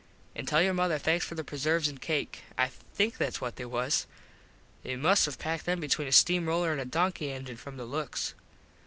[0.35, 2.39] An tell your mother thanks for the preserves an cake.
[2.57, 4.07] I think thats what they was.
[4.81, 7.85] They must have packed them between a steam roller and a donkey engin from the
[7.85, 8.33] looks.